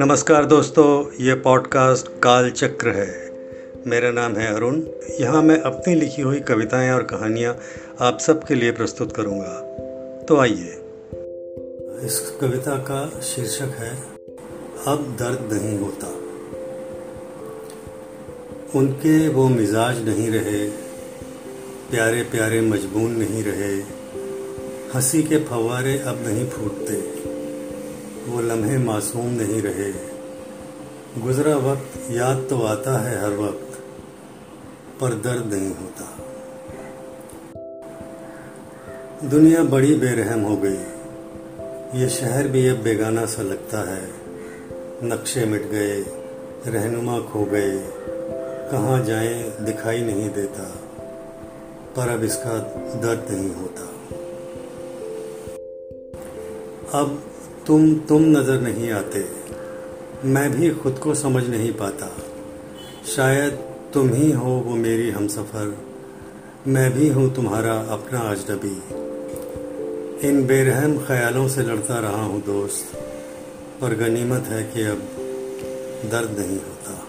नमस्कार 0.00 0.44
दोस्तों, 0.44 1.12
ये 1.24 1.34
पॉडकास्ट 1.34 2.08
काल 2.08 2.50
चक्र 2.50 2.88
है। 2.88 3.30
मेरा 3.86 4.10
नाम 4.10 4.36
है 4.36 4.54
अरुण। 4.54 4.82
यहाँ 5.20 5.42
मैं 5.42 5.60
अपनी 5.60 5.94
लिखी 5.94 6.22
हुई 6.22 6.40
कविताएँ 6.40 6.90
और 6.90 7.02
कहानियाँ 7.02 7.58
आप 8.00 8.18
सबके 8.18 8.54
लिए 8.54 8.72
प्रस्तुत 8.72 9.16
करूँगा। 9.16 9.60
तो 10.28 10.36
आइए। 10.36 10.74
इस 12.04 12.38
कविता 12.40 12.76
का 12.76 13.20
शीर्षक 13.20 13.74
है, 13.78 13.96
अब 14.86 15.16
दर्द 15.20 15.52
नहीं 15.52 15.78
होता। 15.78 16.06
उनके 18.78 19.28
वो 19.28 19.48
मिजाज 19.48 20.08
नहीं 20.08 20.30
रहे 20.30 20.70
प्यारे 21.90 22.22
प्यारे 22.22 22.60
मजबून 22.60 23.10
नहीं 23.10 23.44
रहे 23.44 23.98
हँसी 24.94 25.22
के 25.22 25.44
फवारे 25.44 25.98
अब 25.98 26.26
नहीं 26.26 26.48
फूटते। 26.50 26.96
वो 28.30 28.40
लम्हे 28.40 28.78
मासूम 28.78 29.26
नहीं 29.26 29.62
रहे। 29.62 29.92
गुजरा 31.20 31.56
वक्त, 31.56 32.10
याद 32.10 32.46
तो 32.50 32.62
आता 32.62 32.98
है 32.98 33.22
हर 33.22 33.30
वक्त, 33.30 33.78
पर 35.00 35.08
दर्द 35.08 35.54
नहीं 35.54 35.68
होता। 35.68 36.16
दुनिया 39.28 39.62
बड़ी 39.62 39.94
बेरहम 39.94 40.40
हो 40.40 40.56
गई। 40.56 40.78
ये 42.00 42.08
शहर 42.08 42.48
भी 42.48 42.68
अब 42.68 42.76
बेगाना 42.76 43.26
सा 43.26 43.42
लगता 43.42 43.94
है। 43.94 44.12
नक्शे 45.04 45.44
मिट 45.44 45.62
गए, 45.62 46.04
रहनुमा 46.66 47.18
खो 47.18 47.44
गए। 47.44 47.90
कहाँ 48.72 49.04
जाएँ, 49.04 49.56
दिखाई 49.60 50.00
नहीं 50.00 50.30
देता। 50.30 50.74
पर 51.96 52.08
अब 52.08 52.24
इसका 52.24 52.58
दर्द 53.00 53.34
नहीं 53.34 53.54
होता। 53.54 53.94
अब 56.94 57.22
तुम 57.66 57.94
तुम 57.94 58.22
नज़र 58.22 58.60
नहीं 58.60 58.90
आते। 58.90 59.24
मैं 60.24 60.50
भी 60.50 60.70
खुद 60.70 60.98
को 60.98 61.14
समझ 61.14 61.44
नहीं 61.44 61.72
पाता। 61.72 62.08
शायद 63.16 63.52
तुम 63.94 64.08
ही 64.08 64.30
हो 64.32 64.50
वो 64.50 64.76
मेरी 64.76 65.10
हम 65.10 65.26
सफ़र 65.26 65.76
मैं 66.66 66.90
भी 66.92 67.08
हूँ 67.08 67.34
तुम्हारा 67.34 67.74
अपना 67.74 68.20
अजनबी। 68.20 68.76
इन 70.28 70.46
बेरहम 70.46 70.98
ख्यालों 70.98 71.48
से 71.48 71.62
लड़ता 71.62 71.98
रहा 71.98 72.24
हूँ 72.24 72.42
दोस्त, 72.42 72.96
पर 73.80 73.94
गनीमत 73.94 74.44
है 74.44 74.62
कि 74.62 74.82
अब 74.82 75.02
दर्द 76.10 76.38
नहीं 76.38 76.56
हो 76.56 77.07